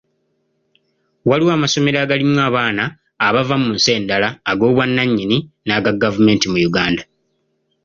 Waliwo 1.29 1.51
amasomero 1.57 1.97
agalimu 2.01 2.35
abaana 2.47 2.83
abava 3.27 3.55
mu 3.63 3.69
nsi 3.75 3.89
endala, 3.97 4.29
ag'obwannanyini 4.51 5.37
n'aga 5.65 5.91
gavumenti 6.03 6.45
mu 6.51 6.59
Uganda. 6.69 7.01